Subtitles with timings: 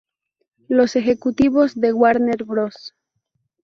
[0.67, 2.95] Los ejecutivos de Warner Bros.